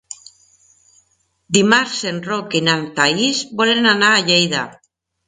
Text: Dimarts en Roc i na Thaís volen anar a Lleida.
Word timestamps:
Dimarts 1.57 1.99
en 2.11 2.21
Roc 2.29 2.55
i 2.61 2.63
na 2.69 2.75
Thaís 2.97 3.43
volen 3.61 3.91
anar 3.93 4.11
a 4.15 4.25
Lleida. 4.31 4.65